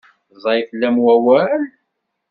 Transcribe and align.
Ẓẓay 0.35 0.59
fell-am 0.69 0.95
wawal? 1.03 1.61